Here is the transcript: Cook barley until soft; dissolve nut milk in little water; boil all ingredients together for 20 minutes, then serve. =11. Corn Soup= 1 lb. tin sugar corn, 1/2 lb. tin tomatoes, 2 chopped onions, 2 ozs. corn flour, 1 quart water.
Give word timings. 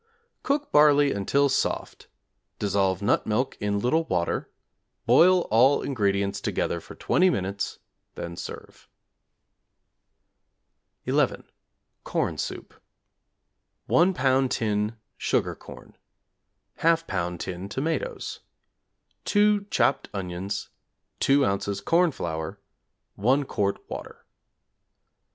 Cook 0.41 0.71
barley 0.71 1.11
until 1.11 1.47
soft; 1.47 2.07
dissolve 2.57 3.03
nut 3.03 3.27
milk 3.27 3.55
in 3.61 3.77
little 3.79 4.05
water; 4.05 4.49
boil 5.05 5.41
all 5.51 5.83
ingredients 5.83 6.41
together 6.41 6.81
for 6.81 6.95
20 6.95 7.29
minutes, 7.29 7.77
then 8.15 8.35
serve. 8.35 8.87
=11. 11.05 11.43
Corn 12.03 12.39
Soup= 12.39 12.73
1 13.85 14.15
lb. 14.15 14.49
tin 14.49 14.97
sugar 15.17 15.53
corn, 15.53 15.95
1/2 16.79 17.05
lb. 17.05 17.37
tin 17.37 17.69
tomatoes, 17.69 18.39
2 19.25 19.65
chopped 19.69 20.09
onions, 20.15 20.69
2 21.19 21.41
ozs. 21.41 21.85
corn 21.85 22.09
flour, 22.11 22.59
1 23.17 23.43
quart 23.43 23.77
water. 23.87 24.25